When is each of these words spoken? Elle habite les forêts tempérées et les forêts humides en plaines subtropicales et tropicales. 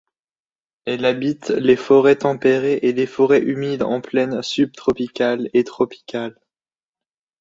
Elle 0.85 1.05
habite 1.05 1.49
les 1.49 1.75
forêts 1.75 2.15
tempérées 2.15 2.79
et 2.81 2.91
les 2.91 3.05
forêts 3.05 3.43
humides 3.43 3.83
en 3.83 4.01
plaines 4.01 4.41
subtropicales 4.41 5.47
et 5.53 5.63
tropicales. 5.63 6.39